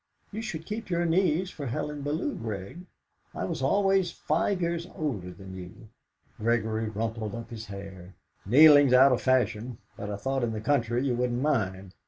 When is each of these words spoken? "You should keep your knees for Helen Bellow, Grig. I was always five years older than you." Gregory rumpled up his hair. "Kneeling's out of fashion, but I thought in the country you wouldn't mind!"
"You 0.31 0.41
should 0.41 0.65
keep 0.65 0.89
your 0.89 1.05
knees 1.05 1.51
for 1.51 1.67
Helen 1.67 2.01
Bellow, 2.01 2.31
Grig. 2.31 2.87
I 3.35 3.45
was 3.45 3.61
always 3.61 4.09
five 4.11 4.59
years 4.59 4.87
older 4.95 5.29
than 5.29 5.53
you." 5.55 5.89
Gregory 6.39 6.89
rumpled 6.89 7.35
up 7.35 7.51
his 7.51 7.67
hair. 7.67 8.15
"Kneeling's 8.43 8.93
out 8.93 9.11
of 9.11 9.21
fashion, 9.21 9.77
but 9.97 10.09
I 10.09 10.15
thought 10.15 10.43
in 10.43 10.53
the 10.53 10.59
country 10.59 11.05
you 11.05 11.13
wouldn't 11.13 11.43
mind!" 11.43 11.93